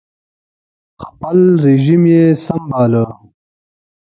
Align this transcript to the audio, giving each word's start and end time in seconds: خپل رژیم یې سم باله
خپل 1.03 1.37
رژیم 1.65 2.03
یې 2.13 2.23
سم 2.45 2.61
باله 2.71 3.03